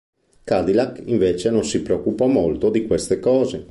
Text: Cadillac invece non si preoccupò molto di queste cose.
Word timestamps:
Cadillac 0.43 0.99
invece 1.05 1.51
non 1.51 1.63
si 1.63 1.83
preoccupò 1.83 2.25
molto 2.25 2.71
di 2.71 2.87
queste 2.87 3.19
cose. 3.19 3.59